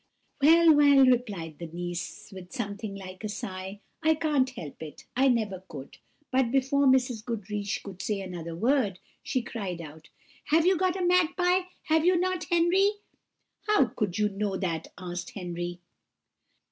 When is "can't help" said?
4.15-4.81